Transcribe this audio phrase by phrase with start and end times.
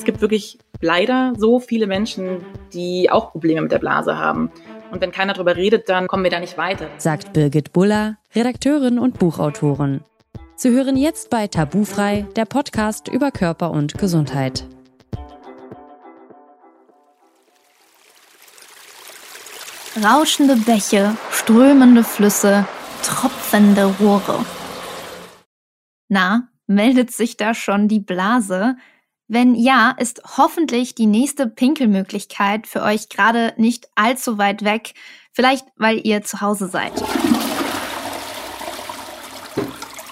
[0.00, 4.50] Es gibt wirklich leider so viele Menschen, die auch Probleme mit der Blase haben.
[4.90, 6.88] Und wenn keiner darüber redet, dann kommen wir da nicht weiter.
[6.96, 10.00] Sagt Birgit Buller, Redakteurin und Buchautorin.
[10.56, 14.64] Sie hören jetzt bei Tabufrei, der Podcast über Körper und Gesundheit.
[20.02, 22.66] Rauschende Bäche, strömende Flüsse,
[23.02, 24.46] tropfende Rohre.
[26.08, 28.76] Na, meldet sich da schon die Blase?
[29.32, 34.92] Wenn ja, ist hoffentlich die nächste Pinkelmöglichkeit für euch gerade nicht allzu weit weg,
[35.30, 36.90] vielleicht weil ihr zu Hause seid.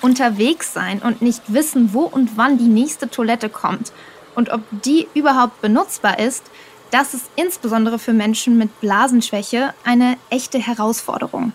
[0.03, 3.93] Unterwegs sein und nicht wissen, wo und wann die nächste Toilette kommt
[4.37, 6.45] und ob die überhaupt benutzbar ist,
[6.93, 11.53] das ist insbesondere für Menschen mit Blasenschwäche eine echte Herausforderung.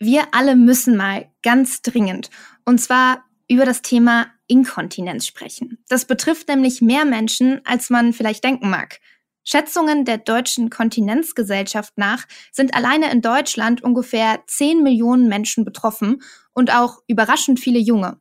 [0.00, 2.30] Wir alle müssen mal ganz dringend,
[2.64, 5.78] und zwar über das Thema Inkontinenz sprechen.
[5.88, 9.00] Das betrifft nämlich mehr Menschen, als man vielleicht denken mag.
[9.44, 16.22] Schätzungen der Deutschen Kontinenzgesellschaft nach sind alleine in Deutschland ungefähr 10 Millionen Menschen betroffen
[16.54, 18.18] und auch überraschend viele Junge.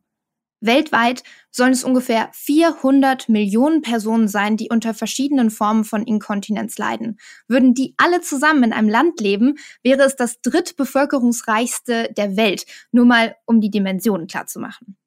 [0.59, 7.19] Weltweit sollen es ungefähr 400 Millionen Personen sein, die unter verschiedenen Formen von Inkontinenz leiden.
[7.47, 13.05] Würden die alle zusammen in einem Land leben, wäre es das drittbevölkerungsreichste der Welt, nur
[13.05, 14.97] mal um die Dimensionen klarzumachen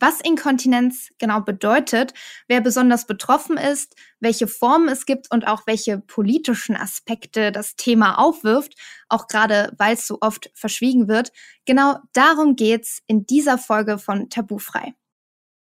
[0.00, 2.14] was Inkontinenz genau bedeutet,
[2.46, 8.18] wer besonders betroffen ist, welche Formen es gibt und auch welche politischen Aspekte das Thema
[8.18, 8.74] aufwirft,
[9.08, 11.32] auch gerade weil es so oft verschwiegen wird.
[11.66, 14.94] Genau darum geht's in dieser Folge von Tabufrei.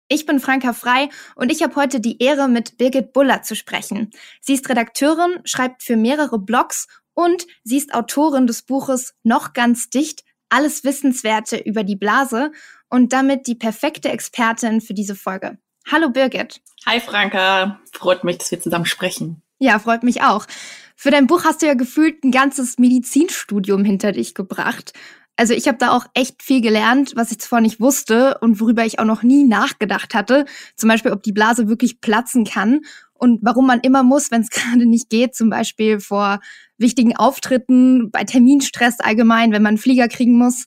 [0.08, 4.10] Ich bin Franka Frei und ich habe heute die Ehre, mit Birgit Buller zu sprechen.
[4.42, 9.88] Sie ist Redakteurin, schreibt für mehrere Blogs und sie ist Autorin des Buches Noch ganz
[9.88, 12.52] dicht, alles Wissenswerte über die Blase
[12.92, 15.56] und damit die perfekte Expertin für diese Folge.
[15.90, 16.60] Hallo Birgit.
[16.84, 19.42] Hi Franka, freut mich, dass wir zusammen sprechen.
[19.58, 20.46] Ja, freut mich auch.
[20.94, 24.92] Für dein Buch hast du ja gefühlt ein ganzes Medizinstudium hinter dich gebracht.
[25.36, 28.84] Also ich habe da auch echt viel gelernt, was ich zuvor nicht wusste und worüber
[28.84, 30.44] ich auch noch nie nachgedacht hatte.
[30.76, 32.82] Zum Beispiel, ob die Blase wirklich platzen kann
[33.14, 36.40] und warum man immer muss, wenn es gerade nicht geht, zum Beispiel vor
[36.76, 40.66] wichtigen Auftritten, bei Terminstress allgemein, wenn man einen Flieger kriegen muss.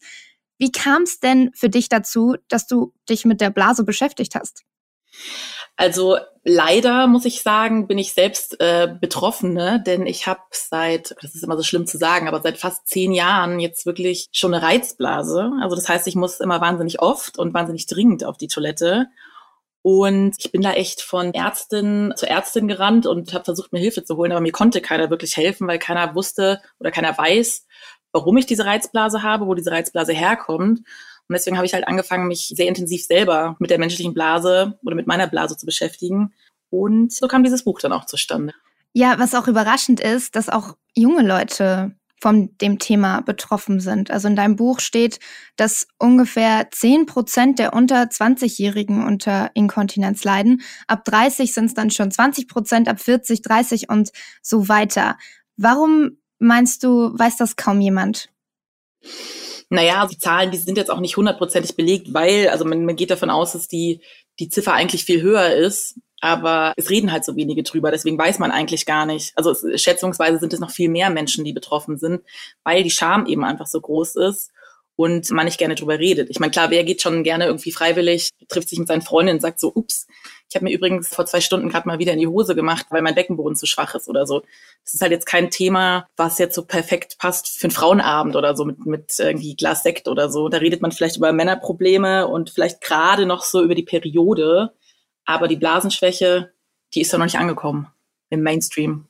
[0.57, 4.63] Wie kam es denn für dich dazu, dass du dich mit der Blase beschäftigt hast?
[5.77, 11.35] Also leider muss ich sagen, bin ich selbst äh, Betroffene, denn ich habe seit, das
[11.35, 14.63] ist immer so schlimm zu sagen, aber seit fast zehn Jahren jetzt wirklich schon eine
[14.63, 15.51] Reizblase.
[15.61, 19.07] Also das heißt, ich muss immer wahnsinnig oft und wahnsinnig dringend auf die Toilette.
[19.81, 24.03] Und ich bin da echt von Ärztin zu Ärztin gerannt und habe versucht, mir Hilfe
[24.03, 27.67] zu holen, aber mir konnte keiner wirklich helfen, weil keiner wusste oder keiner weiß,
[28.15, 30.79] warum ich diese Reizblase habe, wo diese Reizblase herkommt.
[30.79, 34.95] Und deswegen habe ich halt angefangen, mich sehr intensiv selber mit der menschlichen Blase oder
[34.95, 36.33] mit meiner Blase zu beschäftigen.
[36.69, 38.53] Und so kam dieses Buch dann auch zustande.
[38.93, 44.11] Ja, was auch überraschend ist, dass auch junge Leute von dem Thema betroffen sind.
[44.11, 45.19] Also in deinem Buch steht,
[45.57, 50.61] dass ungefähr 10 Prozent der unter 20-Jährigen unter Inkontinenz leiden.
[50.87, 54.11] Ab 30 sind es dann schon 20 Prozent, ab 40, 30 und
[54.41, 55.17] so weiter.
[55.57, 58.29] Warum Meinst du, weiß das kaum jemand?
[59.69, 63.11] Naja, die Zahlen, die sind jetzt auch nicht hundertprozentig belegt, weil, also man, man geht
[63.11, 64.01] davon aus, dass die,
[64.39, 68.39] die Ziffer eigentlich viel höher ist, aber es reden halt so wenige drüber, deswegen weiß
[68.39, 69.33] man eigentlich gar nicht.
[69.35, 72.21] Also es, schätzungsweise sind es noch viel mehr Menschen, die betroffen sind,
[72.63, 74.51] weil die Scham eben einfach so groß ist
[74.95, 76.29] und man nicht gerne drüber redet.
[76.29, 79.41] Ich meine, klar, wer geht schon gerne irgendwie freiwillig, trifft sich mit seinen Freundinnen und
[79.41, 80.07] sagt so, ups,
[80.49, 83.01] ich habe mir übrigens vor zwei Stunden gerade mal wieder in die Hose gemacht, weil
[83.01, 84.41] mein Beckenboden zu schwach ist oder so.
[84.83, 88.55] Das ist halt jetzt kein Thema, was jetzt so perfekt passt für einen Frauenabend oder
[88.55, 90.47] so mit, mit irgendwie Glas Sekt oder so.
[90.47, 94.73] Da redet man vielleicht über Männerprobleme und vielleicht gerade noch so über die Periode.
[95.25, 96.53] Aber die Blasenschwäche,
[96.93, 97.87] die ist ja noch nicht angekommen
[98.29, 99.07] im Mainstream.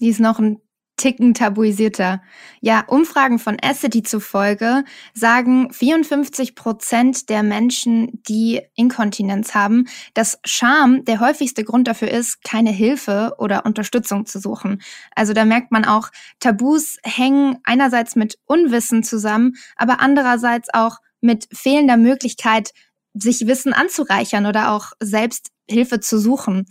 [0.00, 0.60] Die ist noch ein
[0.96, 2.22] Ticken tabuisierter.
[2.60, 11.04] Ja, Umfragen von Acity zufolge sagen 54 Prozent der Menschen, die Inkontinenz haben, dass Scham
[11.04, 14.80] der häufigste Grund dafür ist, keine Hilfe oder Unterstützung zu suchen.
[15.14, 16.08] Also da merkt man auch,
[16.40, 22.72] Tabus hängen einerseits mit Unwissen zusammen, aber andererseits auch mit fehlender Möglichkeit,
[23.12, 26.66] sich Wissen anzureichern oder auch selbst Hilfe zu suchen.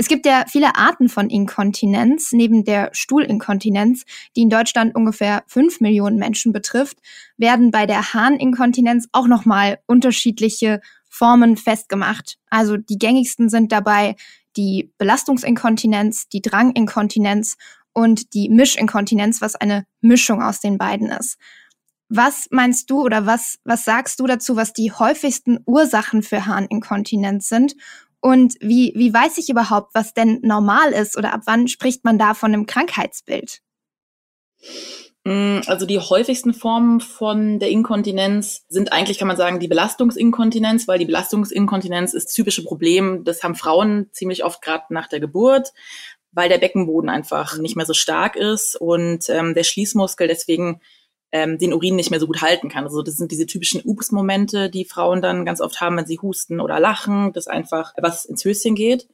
[0.00, 5.82] Es gibt ja viele Arten von Inkontinenz, neben der Stuhlinkontinenz, die in Deutschland ungefähr fünf
[5.82, 6.96] Millionen Menschen betrifft,
[7.36, 10.80] werden bei der Harninkontinenz auch nochmal unterschiedliche
[11.10, 12.38] Formen festgemacht.
[12.48, 14.16] Also die gängigsten sind dabei
[14.56, 17.58] die Belastungsinkontinenz, die Dranginkontinenz
[17.92, 21.36] und die Mischinkontinenz, was eine Mischung aus den beiden ist.
[22.08, 27.50] Was meinst du oder was, was sagst du dazu, was die häufigsten Ursachen für Harninkontinenz
[27.50, 27.76] sind
[28.20, 32.18] Und wie, wie weiß ich überhaupt, was denn normal ist oder ab wann spricht man
[32.18, 33.60] da von einem Krankheitsbild?
[35.24, 40.88] Mm, also die häufigsten Formen von der Inkontinenz sind eigentlich, kann man sagen, die Belastungsinkontinenz,
[40.88, 43.24] weil die Belastungsinkontinenz ist das typische Problem.
[43.24, 45.72] Das haben Frauen ziemlich oft gerade nach der Geburt,
[46.32, 50.80] weil der Beckenboden einfach nicht mehr so stark ist und ähm, der Schließmuskel deswegen
[51.32, 52.84] ähm, den Urin nicht mehr so gut halten kann.
[52.84, 56.60] Also das sind diese typischen Ups-Momente, die Frauen dann ganz oft haben, wenn sie husten
[56.60, 59.08] oder lachen, dass einfach was ins Höschen geht.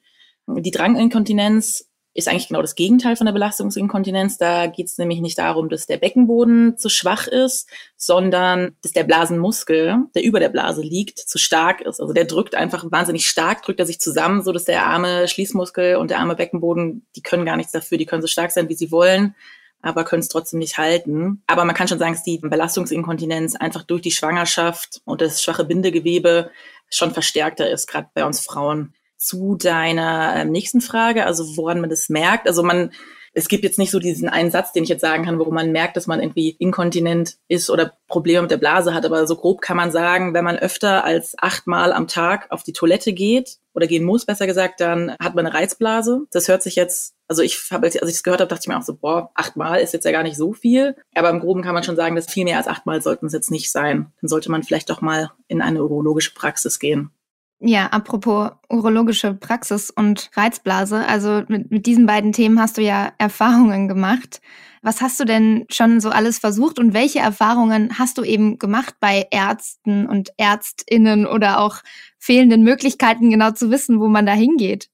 [0.47, 4.39] Die Dranginkontinenz ist eigentlich genau das Gegenteil von der Belastungsinkontinenz.
[4.39, 9.05] Da geht es nämlich nicht darum, dass der Beckenboden zu schwach ist, sondern dass der
[9.05, 12.01] Blasenmuskel, der über der Blase liegt, zu stark ist.
[12.01, 15.97] Also der drückt einfach wahnsinnig stark, drückt er sich zusammen, so dass der arme Schließmuskel
[15.97, 18.75] und der arme Beckenboden, die können gar nichts dafür, die können so stark sein, wie
[18.75, 19.35] sie wollen
[19.83, 21.43] aber können es trotzdem nicht halten.
[21.47, 25.65] Aber man kann schon sagen, dass die Belastungsinkontinenz einfach durch die Schwangerschaft und das schwache
[25.65, 26.51] Bindegewebe
[26.91, 31.91] schon verstärkter ist, gerade bei uns Frauen zu deiner ähm, nächsten Frage, also woran man
[31.91, 32.47] das merkt.
[32.47, 32.93] Also man,
[33.33, 35.73] es gibt jetzt nicht so diesen einen Satz, den ich jetzt sagen kann, worum man
[35.73, 39.05] merkt, dass man irgendwie inkontinent ist oder Probleme mit der Blase hat.
[39.05, 42.73] Aber so grob kann man sagen, wenn man öfter als achtmal am Tag auf die
[42.73, 46.23] Toilette geht oder gehen muss, besser gesagt, dann hat man eine Reizblase.
[46.31, 48.79] Das hört sich jetzt, also ich habe, als ich das gehört habe, dachte ich mir
[48.79, 50.97] auch so, boah, achtmal ist jetzt ja gar nicht so viel.
[51.15, 53.51] Aber im Groben kann man schon sagen, dass viel mehr als achtmal sollten es jetzt
[53.51, 54.13] nicht sein.
[54.21, 57.11] Dann sollte man vielleicht doch mal in eine urologische Praxis gehen.
[57.59, 63.13] Ja, apropos urologische Praxis und Reizblase, also mit, mit diesen beiden Themen hast du ja
[63.17, 64.43] Erfahrungen gemacht.
[64.83, 68.97] Was hast du denn schon so alles versucht und welche Erfahrungen hast du eben gemacht
[69.01, 71.79] bei Ärzten und Ärztinnen oder auch
[72.19, 74.91] fehlenden Möglichkeiten, genau zu wissen, wo man da hingeht?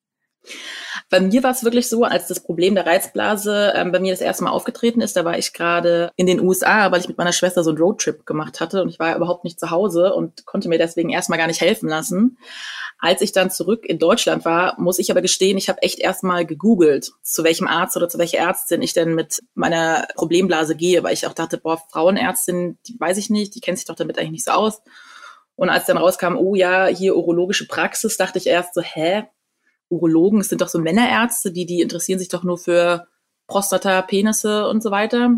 [1.12, 4.22] Bei mir war es wirklich so, als das Problem der Reizblase ähm, bei mir das
[4.22, 7.34] erste Mal aufgetreten ist, da war ich gerade in den USA, weil ich mit meiner
[7.34, 10.70] Schwester so einen Roadtrip gemacht hatte und ich war überhaupt nicht zu Hause und konnte
[10.70, 12.38] mir deswegen erstmal gar nicht helfen lassen.
[12.98, 16.46] Als ich dann zurück in Deutschland war, muss ich aber gestehen, ich habe echt erstmal
[16.46, 21.12] gegoogelt, zu welchem Arzt oder zu welcher Ärztin ich denn mit meiner Problemblase gehe, weil
[21.12, 24.30] ich auch dachte, boah, Frauenärztin, die weiß ich nicht, die kennt sich doch damit eigentlich
[24.30, 24.80] nicht so aus.
[25.56, 29.24] Und als dann rauskam, oh ja, hier urologische Praxis, dachte ich erst so, hä,
[29.92, 33.06] Urologen, es sind doch so Männerärzte, die, die interessieren sich doch nur für
[33.46, 35.30] Prostata, Penisse und so weiter.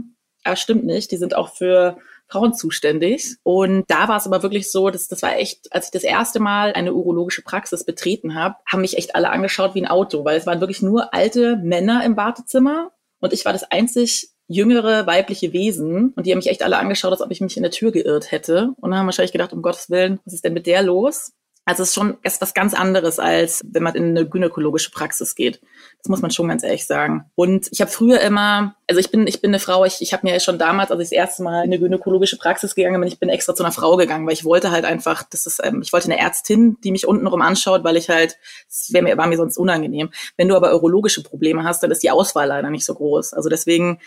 [0.45, 1.97] Aber stimmt nicht, die sind auch für
[2.29, 3.37] Frauen zuständig.
[3.43, 6.41] Und da war es aber wirklich so, dass das war echt, als ich das erste
[6.41, 10.37] Mal eine urologische Praxis betreten habe, haben mich echt alle angeschaut wie ein Auto, weil
[10.37, 15.53] es waren wirklich nur alte Männer im Wartezimmer und ich war das einzig jüngere weibliche
[15.53, 17.93] Wesen und die haben mich echt alle angeschaut, als ob ich mich in der Tür
[17.93, 21.33] geirrt hätte und haben wahrscheinlich gedacht, um Gottes Willen, was ist denn mit der los?
[21.67, 25.61] Also es ist schon etwas ganz anderes, als wenn man in eine gynäkologische Praxis geht.
[25.99, 27.31] Das muss man schon ganz ehrlich sagen.
[27.35, 30.27] Und ich habe früher immer, also ich bin, ich bin eine Frau, ich, ich habe
[30.27, 33.19] mir schon damals, als ich das erste Mal in eine gynäkologische Praxis gegangen bin, ich
[33.19, 35.93] bin extra zu einer Frau gegangen, weil ich wollte halt einfach, das ist, ähm, ich
[35.95, 38.37] wollte eine Ärztin, die mich untenrum anschaut, weil ich halt,
[38.69, 40.11] das wär mir, war mir sonst unangenehm.
[40.37, 43.33] Wenn du aber urologische Probleme hast, dann ist die Auswahl leider nicht so groß.
[43.33, 44.01] Also deswegen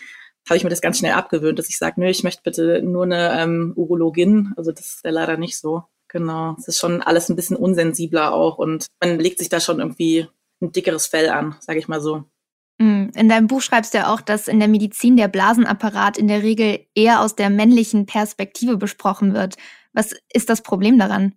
[0.48, 3.02] habe ich mir das ganz schnell abgewöhnt, dass ich sage, nö, ich möchte bitte nur
[3.02, 4.54] eine ähm, Urologin.
[4.56, 5.82] Also das ist ja leider nicht so.
[6.08, 6.56] Genau.
[6.58, 10.26] Es ist schon alles ein bisschen unsensibler auch und man legt sich da schon irgendwie
[10.60, 12.24] ein dickeres Fell an, sage ich mal so.
[12.78, 16.28] Mm, in deinem Buch schreibst du ja auch, dass in der Medizin der Blasenapparat in
[16.28, 19.56] der Regel eher aus der männlichen Perspektive besprochen wird.
[19.92, 21.34] Was ist das Problem daran?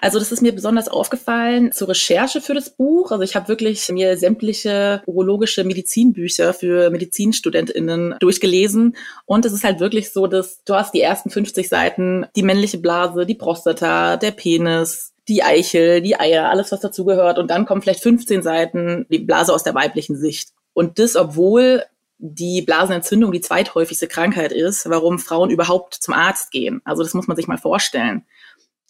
[0.00, 3.10] Also das ist mir besonders aufgefallen zur Recherche für das Buch.
[3.10, 8.96] Also ich habe wirklich mir sämtliche urologische Medizinbücher für Medizinstudentinnen durchgelesen
[9.26, 12.78] und es ist halt wirklich so, dass du hast die ersten 50 Seiten die männliche
[12.78, 17.82] Blase, die Prostata, der Penis, die Eichel, die Eier, alles was dazugehört und dann kommen
[17.82, 20.50] vielleicht 15 Seiten die Blase aus der weiblichen Sicht.
[20.72, 21.84] Und das, obwohl
[22.18, 26.82] die Blasenentzündung die zweithäufigste Krankheit ist, warum Frauen überhaupt zum Arzt gehen.
[26.84, 28.26] Also das muss man sich mal vorstellen.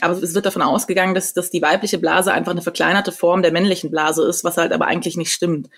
[0.01, 3.53] Aber es wird davon ausgegangen, dass, dass die weibliche Blase einfach eine verkleinerte Form der
[3.53, 5.69] männlichen Blase ist, was halt aber eigentlich nicht stimmt.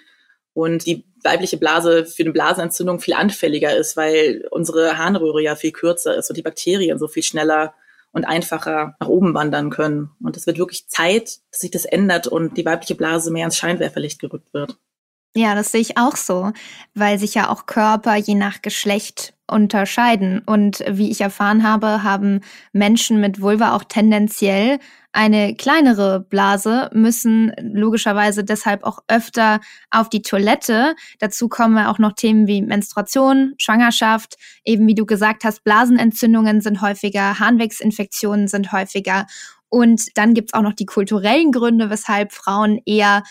[0.55, 5.73] Und die weibliche Blase für eine Blasenentzündung viel anfälliger ist, weil unsere Harnröhre ja viel
[5.73, 7.75] kürzer ist und die Bakterien so viel schneller
[8.13, 10.11] und einfacher nach oben wandern können.
[10.23, 13.57] Und es wird wirklich Zeit, dass sich das ändert und die weibliche Blase mehr ins
[13.57, 14.77] Scheinwerferlicht gerückt wird.
[15.35, 16.53] Ja, das sehe ich auch so,
[16.95, 20.41] weil sich ja auch Körper je nach Geschlecht unterscheiden.
[20.45, 22.41] Und wie ich erfahren habe, haben
[22.73, 24.79] Menschen mit Vulva auch tendenziell
[25.13, 29.61] eine kleinere Blase, müssen logischerweise deshalb auch öfter
[29.91, 30.95] auf die Toilette.
[31.19, 36.81] Dazu kommen auch noch Themen wie Menstruation, Schwangerschaft, eben wie du gesagt hast, Blasenentzündungen sind
[36.83, 39.27] häufiger, Harnwegsinfektionen sind häufiger.
[39.69, 43.23] Und dann gibt's auch noch die kulturellen Gründe, weshalb Frauen eher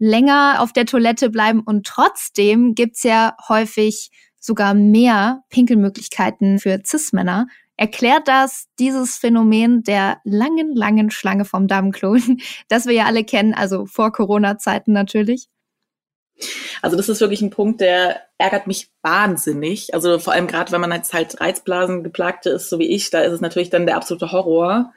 [0.00, 1.60] länger auf der Toilette bleiben.
[1.60, 7.46] Und trotzdem gibt's ja häufig sogar mehr Pinkelmöglichkeiten für Cis-Männer.
[7.76, 12.16] Erklärt das dieses Phänomen der langen, langen Schlange vom Damenklo,
[12.68, 15.48] das wir ja alle kennen, also vor Corona-Zeiten natürlich?
[16.80, 19.92] Also das ist wirklich ein Punkt, der ärgert mich wahnsinnig.
[19.92, 23.20] Also vor allem gerade, wenn man jetzt halt Reizblasen geplagte ist, so wie ich, da
[23.20, 24.92] ist es natürlich dann der absolute Horror,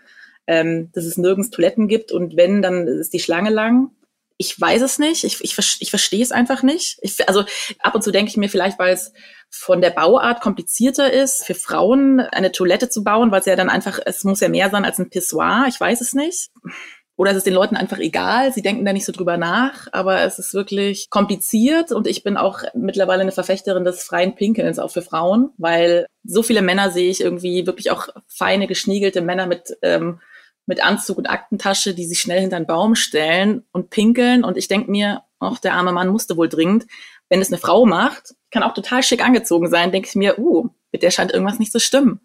[0.47, 3.91] ähm, dass es nirgends Toiletten gibt und wenn, dann ist die Schlange lang.
[4.37, 5.23] Ich weiß es nicht.
[5.23, 6.97] Ich, ich, ich verstehe es einfach nicht.
[7.01, 7.43] Ich, also
[7.79, 9.13] ab und zu denke ich mir vielleicht, weil es
[9.49, 13.69] von der Bauart komplizierter ist, für Frauen eine Toilette zu bauen, weil es ja dann
[13.69, 15.65] einfach, es muss ja mehr sein als ein Pissoir.
[15.69, 16.49] Ich weiß es nicht.
[17.15, 20.21] Oder es ist den Leuten einfach egal, sie denken da nicht so drüber nach, aber
[20.21, 24.89] es ist wirklich kompliziert und ich bin auch mittlerweile eine Verfechterin des freien Pinkelns auch
[24.89, 29.77] für Frauen, weil so viele Männer sehe ich irgendwie wirklich auch feine, geschniegelte Männer mit,
[29.83, 30.21] ähm,
[30.65, 34.67] mit Anzug und Aktentasche, die sich schnell hinter einen Baum stellen und pinkeln und ich
[34.67, 36.85] denke mir, ach, der arme Mann musste wohl dringend.
[37.29, 40.69] Wenn es eine Frau macht, kann auch total schick angezogen sein, denke ich mir, uh,
[40.91, 42.21] mit der scheint irgendwas nicht zu stimmen.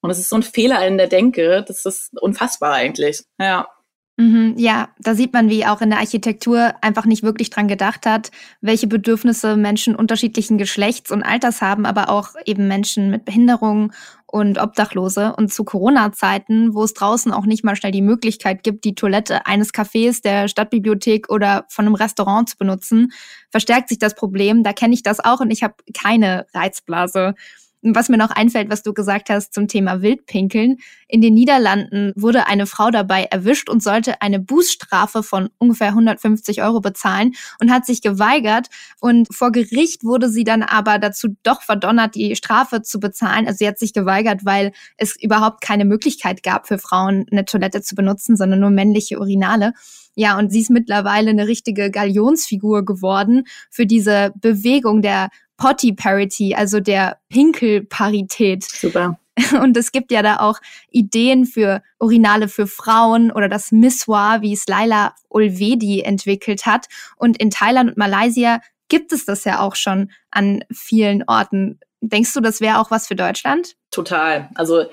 [0.00, 3.24] Und es ist so ein Fehler in der Denke, das ist unfassbar eigentlich.
[3.38, 3.68] Ja.
[4.16, 8.04] Mhm, ja, da sieht man, wie auch in der Architektur einfach nicht wirklich dran gedacht
[8.04, 8.30] hat,
[8.60, 13.92] welche Bedürfnisse Menschen unterschiedlichen Geschlechts und Alters haben, aber auch eben Menschen mit Behinderungen
[14.30, 15.34] und Obdachlose.
[15.36, 19.46] Und zu Corona-Zeiten, wo es draußen auch nicht mal schnell die Möglichkeit gibt, die Toilette
[19.46, 23.12] eines Cafés, der Stadtbibliothek oder von einem Restaurant zu benutzen,
[23.50, 24.62] verstärkt sich das Problem.
[24.62, 27.34] Da kenne ich das auch und ich habe keine Reizblase.
[27.82, 30.76] Was mir noch einfällt, was du gesagt hast zum Thema Wildpinkeln.
[31.08, 36.62] In den Niederlanden wurde eine Frau dabei erwischt und sollte eine Bußstrafe von ungefähr 150
[36.62, 38.66] Euro bezahlen und hat sich geweigert.
[39.00, 43.46] Und vor Gericht wurde sie dann aber dazu doch verdonnert, die Strafe zu bezahlen.
[43.46, 47.80] Also sie hat sich geweigert, weil es überhaupt keine Möglichkeit gab für Frauen, eine Toilette
[47.80, 49.72] zu benutzen, sondern nur männliche Urinale.
[50.14, 56.54] Ja, und sie ist mittlerweile eine richtige Galionsfigur geworden für diese Bewegung der Potty Parity,
[56.54, 58.64] also der Pinkelparität.
[58.64, 59.20] Super.
[59.62, 60.58] Und es gibt ja da auch
[60.90, 66.86] Ideen für Urinale für Frauen oder das Missoir, wie es Laila Ulvedi entwickelt hat.
[67.16, 71.78] Und in Thailand und Malaysia gibt es das ja auch schon an vielen Orten.
[72.00, 73.76] Denkst du, das wäre auch was für Deutschland?
[73.90, 74.48] Total.
[74.54, 74.86] Also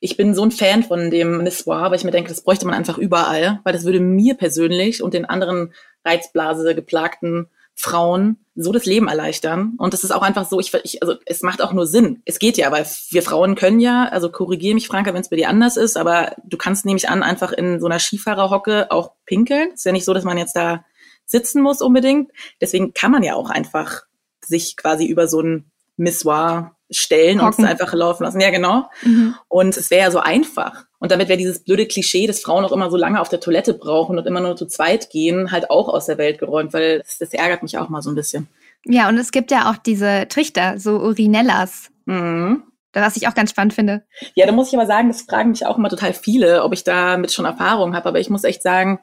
[0.00, 2.74] ich bin so ein Fan von dem Missoir, weil ich mir denke, das bräuchte man
[2.74, 5.72] einfach überall, weil das würde mir persönlich und den anderen
[6.04, 9.74] Reizblase geplagten Frauen so das Leben erleichtern.
[9.78, 12.22] Und das ist auch einfach so, ich, ich, also es macht auch nur Sinn.
[12.24, 15.36] Es geht ja, weil wir Frauen können ja, also korrigiere mich, Franka, wenn es bei
[15.36, 19.72] dir anders ist, aber du kannst nämlich an, einfach in so einer Skifahrerhocke auch pinkeln.
[19.72, 20.84] Ist ja nicht so, dass man jetzt da
[21.26, 22.30] sitzen muss unbedingt.
[22.60, 24.02] Deswegen kann man ja auch einfach
[24.44, 27.64] sich quasi über so ein Missoir stellen Hocken.
[27.64, 28.40] und es einfach laufen lassen.
[28.40, 28.88] Ja, genau.
[29.02, 29.34] Mhm.
[29.48, 30.84] Und es wäre ja so einfach.
[31.04, 33.74] Und damit wäre dieses blöde Klischee, dass Frauen auch immer so lange auf der Toilette
[33.74, 37.18] brauchen und immer nur zu zweit gehen, halt auch aus der Welt geräumt, weil das,
[37.18, 38.48] das ärgert mich auch mal so ein bisschen.
[38.86, 41.90] Ja, und es gibt ja auch diese Trichter, so Urinellas.
[42.06, 42.62] Mhm.
[42.94, 44.04] Was ich auch ganz spannend finde.
[44.34, 46.84] Ja, da muss ich aber sagen, das fragen mich auch immer total viele, ob ich
[46.84, 48.08] damit schon Erfahrung habe.
[48.08, 48.98] Aber ich muss echt sagen,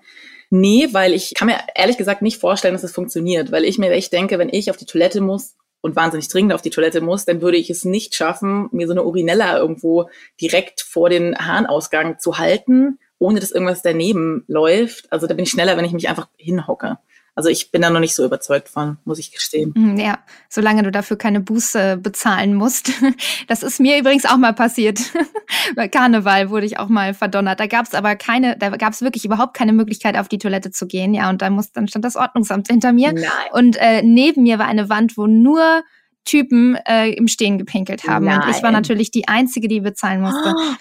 [0.49, 3.51] nee, weil ich kann mir ehrlich gesagt nicht vorstellen, dass es das funktioniert.
[3.51, 6.61] Weil ich mir echt denke, wenn ich auf die Toilette muss, und wahnsinnig dringend auf
[6.61, 10.09] die Toilette muss, dann würde ich es nicht schaffen, mir so eine Urinella irgendwo
[10.39, 15.11] direkt vor den Harnausgang zu halten, ohne dass irgendwas daneben läuft.
[15.11, 16.97] Also da bin ich schneller, wenn ich mich einfach hinhocke.
[17.41, 19.73] Also ich bin da noch nicht so überzeugt von, muss ich gestehen.
[19.75, 22.91] Mhm, ja, solange du dafür keine Buße bezahlen musst.
[23.47, 24.99] Das ist mir übrigens auch mal passiert.
[25.75, 27.59] Bei Karneval wurde ich auch mal verdonnert.
[27.59, 30.71] Da gab es aber keine, da gab es wirklich überhaupt keine Möglichkeit, auf die Toilette
[30.71, 31.13] zu gehen.
[31.13, 33.13] Ja, und da muss, dann stand das Ordnungsamt hinter mir.
[33.13, 33.25] Nein.
[33.53, 35.83] Und äh, neben mir war eine Wand, wo nur
[36.23, 38.25] Typen äh, im Stehen gepinkelt haben.
[38.25, 38.43] Nein.
[38.43, 40.53] Und ich war natürlich die Einzige, die bezahlen musste.
[40.63, 40.75] Oh.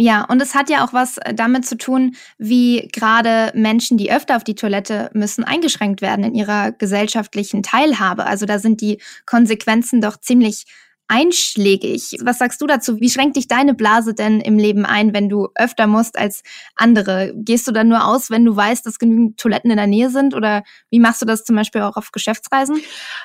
[0.00, 4.12] Ja, und es hat ja auch was äh, damit zu tun, wie gerade Menschen, die
[4.12, 8.24] öfter auf die Toilette müssen, eingeschränkt werden in ihrer gesellschaftlichen Teilhabe.
[8.24, 10.66] Also da sind die Konsequenzen doch ziemlich
[11.08, 12.16] einschlägig.
[12.22, 13.00] Was sagst du dazu?
[13.00, 16.42] Wie schränkt dich deine Blase denn im Leben ein, wenn du öfter musst als
[16.76, 17.32] andere?
[17.34, 20.34] Gehst du dann nur aus, wenn du weißt, dass genügend Toiletten in der Nähe sind?
[20.34, 22.80] Oder wie machst du das zum Beispiel auch auf Geschäftsreisen?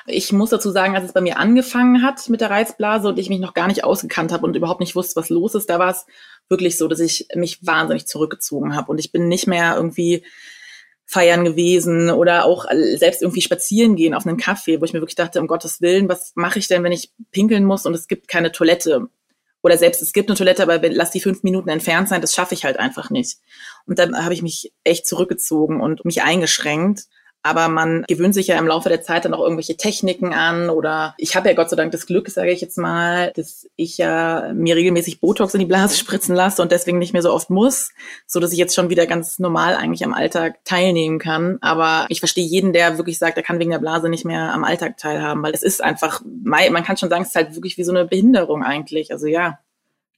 [0.06, 3.28] Ich muss dazu sagen, als es bei mir angefangen hat mit der Reizblase und ich
[3.28, 5.90] mich noch gar nicht ausgekannt habe und überhaupt nicht wusste, was los ist, da war
[5.90, 6.06] es
[6.48, 10.24] wirklich so, dass ich mich wahnsinnig zurückgezogen habe und ich bin nicht mehr irgendwie
[11.06, 15.16] feiern gewesen oder auch selbst irgendwie spazieren gehen auf einen Kaffee, wo ich mir wirklich
[15.16, 18.28] dachte, um Gottes Willen, was mache ich denn, wenn ich pinkeln muss und es gibt
[18.28, 19.08] keine Toilette?
[19.62, 22.54] Oder selbst es gibt eine Toilette, aber lass die fünf Minuten entfernt sein, das schaffe
[22.54, 23.38] ich halt einfach nicht.
[23.86, 27.04] Und dann habe ich mich echt zurückgezogen und mich eingeschränkt.
[27.44, 31.14] Aber man gewöhnt sich ja im Laufe der Zeit dann auch irgendwelche Techniken an oder
[31.18, 34.50] ich habe ja Gott sei Dank das Glück, sage ich jetzt mal, dass ich ja
[34.54, 37.90] mir regelmäßig Botox in die Blase spritzen lasse und deswegen nicht mehr so oft muss,
[38.26, 41.58] so dass ich jetzt schon wieder ganz normal eigentlich am Alltag teilnehmen kann.
[41.60, 44.64] Aber ich verstehe jeden, der wirklich sagt, er kann wegen der Blase nicht mehr am
[44.64, 47.84] Alltag teilhaben, weil es ist einfach, man kann schon sagen, es ist halt wirklich wie
[47.84, 49.12] so eine Behinderung eigentlich.
[49.12, 49.58] Also ja.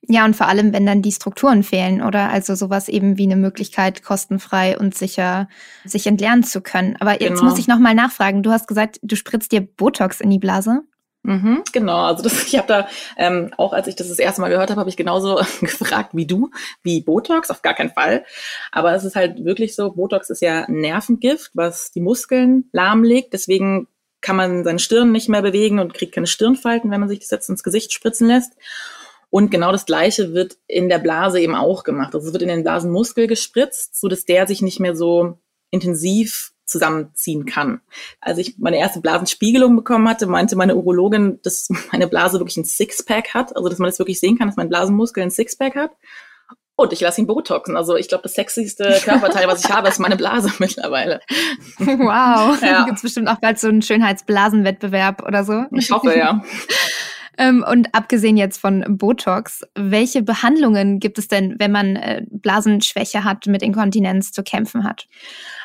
[0.08, 3.36] Ja, und vor allem, wenn dann die Strukturen fehlen oder also sowas eben wie eine
[3.36, 5.48] Möglichkeit, kostenfrei und sicher
[5.84, 6.96] sich entlernen zu können.
[7.00, 7.44] Aber jetzt genau.
[7.44, 8.42] muss ich nochmal nachfragen.
[8.42, 10.82] Du hast gesagt, du spritzt dir Botox in die Blase.
[11.26, 14.48] Mhm, genau, also das, ich habe da ähm, auch, als ich das das erste Mal
[14.48, 16.50] gehört habe, habe ich genauso gefragt wie du,
[16.84, 18.24] wie Botox, auf gar keinen Fall.
[18.70, 23.32] Aber es ist halt wirklich so, Botox ist ja ein Nervengift, was die Muskeln lahmlegt.
[23.32, 23.88] Deswegen
[24.20, 27.30] kann man seine Stirn nicht mehr bewegen und kriegt keine Stirnfalten, wenn man sich das
[27.30, 28.52] jetzt ins Gesicht spritzen lässt.
[29.30, 32.14] Und genau das Gleiche wird in der Blase eben auch gemacht.
[32.14, 35.38] Also es wird in den Blasenmuskel gespritzt, so dass der sich nicht mehr so
[35.70, 37.80] intensiv zusammenziehen kann.
[38.20, 42.64] Als ich meine erste Blasenspiegelung bekommen hatte, meinte meine Urologin, dass meine Blase wirklich ein
[42.64, 45.92] Sixpack hat, also dass man das wirklich sehen kann, dass mein Blasenmuskel ein Sixpack hat.
[46.78, 47.74] Und ich lasse ihn Botoxen.
[47.74, 51.20] Also ich glaube, das sexyste Körperteil, was ich habe, ist meine Blase mittlerweile.
[51.78, 52.60] Wow.
[52.60, 52.84] Ja.
[52.84, 55.64] Gibt es bestimmt auch bald so einen Schönheitsblasenwettbewerb oder so?
[55.70, 56.42] Ich hoffe, ja.
[57.38, 63.24] Ähm, und abgesehen jetzt von Botox, welche Behandlungen gibt es denn, wenn man äh, Blasenschwäche
[63.24, 65.06] hat, mit Inkontinenz zu kämpfen hat?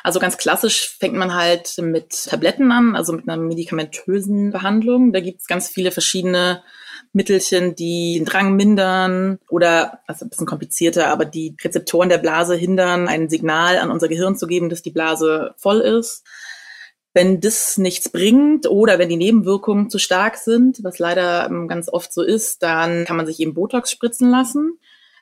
[0.02, 5.12] Also ganz klassisch fängt man halt mit Tabletten an, also mit einer medikamentösen Behandlung.
[5.12, 6.62] Da gibt es ganz viele verschiedene
[7.12, 12.54] Mittelchen, die den Drang mindern oder, also ein bisschen komplizierter, aber die Rezeptoren der Blase
[12.54, 16.24] hindern, ein Signal an unser Gehirn zu geben, dass die Blase voll ist.
[17.14, 21.88] Wenn das nichts bringt oder wenn die Nebenwirkungen zu stark sind, was leider ähm, ganz
[21.88, 24.78] oft so ist, dann kann man sich eben Botox spritzen lassen.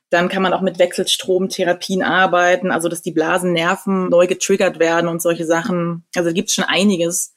[0.09, 5.23] Dann kann man auch mit Wechselstromtherapien arbeiten, also dass die Blasennerven neu getriggert werden und
[5.23, 6.05] solche Sachen.
[6.17, 7.35] Also gibt es schon einiges,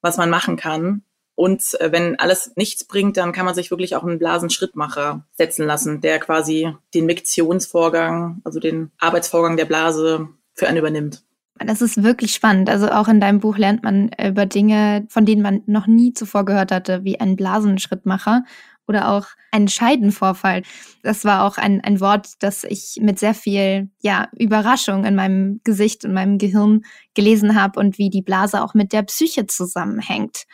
[0.00, 1.02] was man machen kann.
[1.34, 5.66] Und äh, wenn alles nichts bringt, dann kann man sich wirklich auch einen Blasenschrittmacher setzen
[5.66, 11.22] lassen, der quasi den Miktionsvorgang, also den Arbeitsvorgang der Blase für einen übernimmt.
[11.58, 12.70] Das ist wirklich spannend.
[12.70, 16.44] Also auch in deinem Buch lernt man über Dinge, von denen man noch nie zuvor
[16.44, 18.44] gehört hatte, wie ein Blasenschrittmacher
[18.88, 20.62] oder auch ein Scheidenvorfall.
[21.02, 25.60] Das war auch ein, ein Wort, das ich mit sehr viel ja, Überraschung in meinem
[25.62, 26.82] Gesicht und meinem Gehirn
[27.14, 30.44] gelesen habe und wie die Blase auch mit der Psyche zusammenhängt.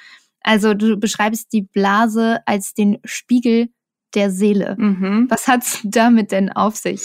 [0.43, 3.69] Also du beschreibst die Blase als den Spiegel
[4.15, 4.77] der Seele.
[4.79, 5.27] Mhm.
[5.29, 7.01] Was hat's damit denn auf sich?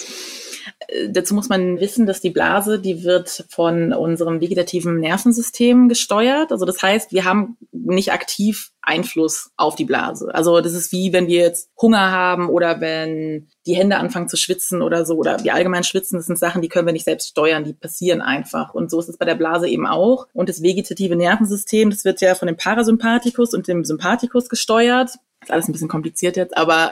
[1.10, 6.52] dazu muss man wissen, dass die Blase, die wird von unserem vegetativen Nervensystem gesteuert.
[6.52, 10.34] Also das heißt, wir haben nicht aktiv Einfluss auf die Blase.
[10.34, 14.38] Also das ist wie, wenn wir jetzt Hunger haben oder wenn die Hände anfangen zu
[14.38, 16.18] schwitzen oder so oder wir allgemein schwitzen.
[16.18, 18.74] Das sind Sachen, die können wir nicht selbst steuern, die passieren einfach.
[18.74, 20.28] Und so ist es bei der Blase eben auch.
[20.34, 25.12] Und das vegetative Nervensystem, das wird ja von dem Parasympathikus und dem Sympathikus gesteuert.
[25.42, 26.92] Ist alles ein bisschen kompliziert jetzt, aber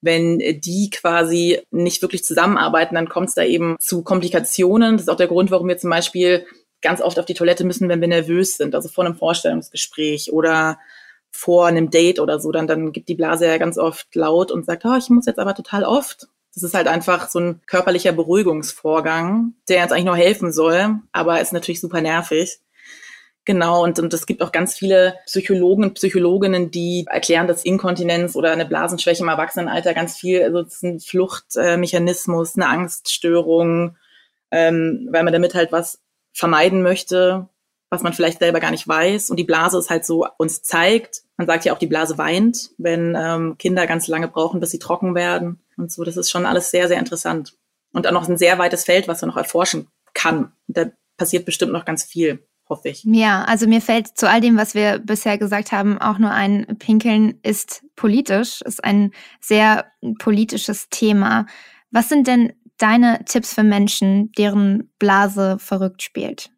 [0.00, 4.92] wenn die quasi nicht wirklich zusammenarbeiten, dann kommt es da eben zu Komplikationen.
[4.92, 6.46] Das ist auch der Grund, warum wir zum Beispiel
[6.82, 10.78] ganz oft auf die Toilette müssen, wenn wir nervös sind, also vor einem Vorstellungsgespräch oder
[11.30, 14.64] vor einem Date oder so, dann, dann gibt die Blase ja ganz oft laut und
[14.64, 16.28] sagt, oh, ich muss jetzt aber total oft.
[16.54, 21.40] Das ist halt einfach so ein körperlicher Beruhigungsvorgang, der uns eigentlich nur helfen soll, aber
[21.40, 22.58] ist natürlich super nervig.
[23.48, 28.36] Genau, und, und es gibt auch ganz viele Psychologen und Psychologinnen, die erklären, dass Inkontinenz
[28.36, 33.96] oder eine Blasenschwäche im Erwachsenenalter ganz viel, also es ist ein Fluchtmechanismus, eine Angststörung,
[34.50, 35.98] ähm, weil man damit halt was
[36.34, 37.48] vermeiden möchte,
[37.88, 39.30] was man vielleicht selber gar nicht weiß.
[39.30, 41.22] Und die Blase ist halt so uns zeigt.
[41.38, 44.78] Man sagt ja auch, die Blase weint, wenn ähm, Kinder ganz lange brauchen, bis sie
[44.78, 45.58] trocken werden.
[45.78, 47.54] Und so, das ist schon alles sehr, sehr interessant.
[47.94, 50.52] Und auch noch ein sehr weites Feld, was man noch erforschen kann.
[50.66, 50.84] Und da
[51.16, 53.04] passiert bestimmt noch ganz viel hoffe ich.
[53.04, 56.66] Ja, also mir fällt zu all dem, was wir bisher gesagt haben, auch nur ein,
[56.78, 59.86] Pinkeln ist politisch, ist ein sehr
[60.18, 61.46] politisches Thema.
[61.90, 66.50] Was sind denn deine Tipps für Menschen, deren Blase verrückt spielt?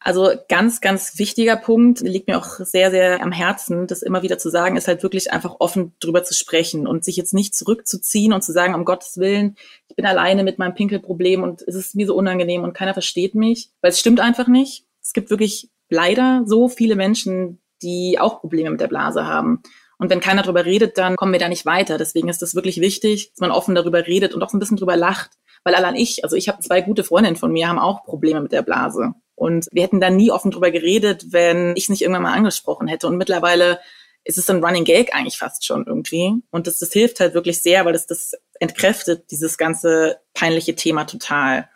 [0.00, 4.38] Also ganz, ganz wichtiger Punkt, liegt mir auch sehr, sehr am Herzen, das immer wieder
[4.38, 8.32] zu sagen, ist halt wirklich einfach offen drüber zu sprechen und sich jetzt nicht zurückzuziehen
[8.32, 9.56] und zu sagen, um Gottes Willen,
[9.88, 13.34] ich bin alleine mit meinem Pinkelproblem und es ist mir so unangenehm und keiner versteht
[13.34, 14.84] mich, weil es stimmt einfach nicht.
[15.02, 19.62] Es gibt wirklich leider so viele Menschen, die auch Probleme mit der Blase haben.
[19.98, 21.98] Und wenn keiner darüber redet, dann kommen wir da nicht weiter.
[21.98, 24.76] Deswegen ist es wirklich wichtig, dass man offen darüber redet und auch so ein bisschen
[24.76, 25.32] drüber lacht.
[25.64, 28.52] Weil allein ich, also ich habe zwei gute Freundinnen von mir, haben auch Probleme mit
[28.52, 29.14] der Blase.
[29.38, 32.88] Und wir hätten da nie offen drüber geredet, wenn ich es nicht irgendwann mal angesprochen
[32.88, 33.06] hätte.
[33.06, 33.78] Und mittlerweile
[34.24, 36.34] ist es ein Running Gag eigentlich fast schon irgendwie.
[36.50, 41.04] Und das, das hilft halt wirklich sehr, weil das, das entkräftet dieses ganze peinliche Thema
[41.04, 41.68] total.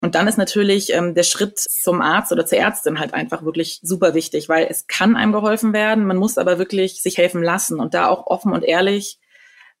[0.00, 3.80] Und dann ist natürlich ähm, der Schritt zum Arzt oder zur Ärztin halt einfach wirklich
[3.82, 7.80] super wichtig, weil es kann einem geholfen werden, man muss aber wirklich sich helfen lassen
[7.80, 9.18] und da auch offen und ehrlich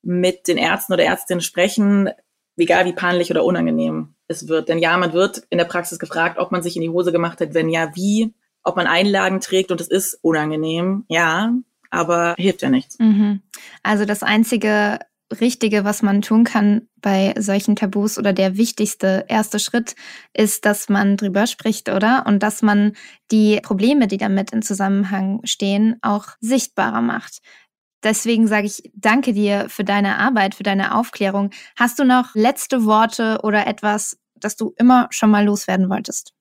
[0.02, 2.10] mit den Ärzten oder Ärztinnen sprechen,
[2.56, 4.68] egal wie peinlich oder unangenehm es wird.
[4.68, 7.40] Denn ja, man wird in der Praxis gefragt, ob man sich in die Hose gemacht
[7.40, 11.54] hat, wenn ja, wie, ob man Einlagen trägt und es ist unangenehm, ja,
[11.90, 12.98] aber hilft ja nichts.
[12.98, 13.42] Mhm.
[13.82, 14.98] Also das Einzige,
[15.40, 19.96] Richtige, was man tun kann bei solchen Tabus oder der wichtigste erste Schritt
[20.32, 22.24] ist, dass man drüber spricht, oder?
[22.26, 22.92] Und dass man
[23.32, 27.40] die Probleme, die damit in Zusammenhang stehen, auch sichtbarer macht.
[28.02, 31.50] Deswegen sage ich danke dir für deine Arbeit, für deine Aufklärung.
[31.76, 36.36] Hast du noch letzte Worte oder etwas, das du immer schon mal loswerden wolltest?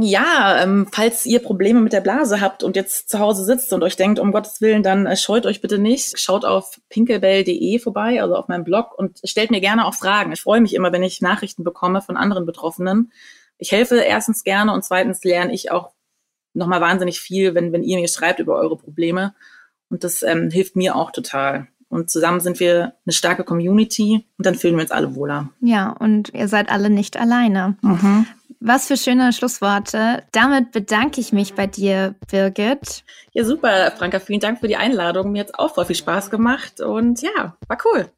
[0.00, 3.84] Ja, ähm, falls ihr Probleme mit der Blase habt und jetzt zu Hause sitzt und
[3.84, 6.18] euch denkt, um Gottes Willen, dann äh, scheut euch bitte nicht.
[6.18, 10.32] Schaut auf pinkelbell.de vorbei, also auf meinem Blog und stellt mir gerne auch Fragen.
[10.32, 13.12] Ich freue mich immer, wenn ich Nachrichten bekomme von anderen Betroffenen.
[13.58, 15.92] Ich helfe erstens gerne und zweitens lerne ich auch
[16.52, 19.34] nochmal wahnsinnig viel, wenn, wenn ihr mir schreibt über eure Probleme.
[19.90, 21.68] Und das ähm, hilft mir auch total.
[21.88, 25.50] Und zusammen sind wir eine starke Community und dann fühlen wir uns alle wohler.
[25.60, 27.76] Ja, und ihr seid alle nicht alleine.
[27.82, 28.26] Mhm.
[28.58, 30.24] Was für schöne Schlussworte.
[30.32, 33.04] Damit bedanke ich mich bei dir, Birgit.
[33.32, 34.18] Ja, super, Franka.
[34.18, 35.30] Vielen Dank für die Einladung.
[35.30, 38.10] Mir hat es auch voll viel Spaß gemacht und ja, war cool.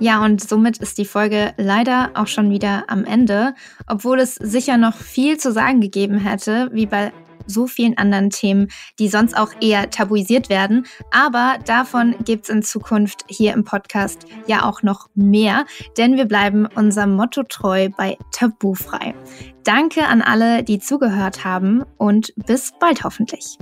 [0.00, 3.54] Ja, und somit ist die Folge leider auch schon wieder am Ende,
[3.86, 7.12] obwohl es sicher noch viel zu sagen gegeben hätte, wie bei
[7.46, 10.86] so vielen anderen Themen, die sonst auch eher tabuisiert werden.
[11.10, 16.26] Aber davon gibt es in Zukunft hier im Podcast ja auch noch mehr, denn wir
[16.26, 19.14] bleiben unserem Motto treu bei Tabufrei.
[19.64, 23.58] Danke an alle, die zugehört haben und bis bald hoffentlich.